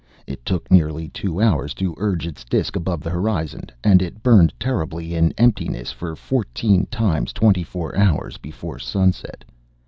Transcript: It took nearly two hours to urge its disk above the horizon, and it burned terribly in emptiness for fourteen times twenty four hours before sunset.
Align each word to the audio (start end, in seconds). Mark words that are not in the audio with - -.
It 0.25 0.43
took 0.43 0.71
nearly 0.71 1.09
two 1.09 1.39
hours 1.39 1.75
to 1.75 1.93
urge 1.99 2.25
its 2.25 2.43
disk 2.43 2.75
above 2.75 3.01
the 3.03 3.11
horizon, 3.11 3.65
and 3.83 4.01
it 4.01 4.23
burned 4.23 4.51
terribly 4.59 5.13
in 5.13 5.31
emptiness 5.37 5.91
for 5.91 6.15
fourteen 6.15 6.87
times 6.87 7.31
twenty 7.31 7.61
four 7.61 7.95
hours 7.95 8.37
before 8.39 8.79
sunset. 8.79 9.43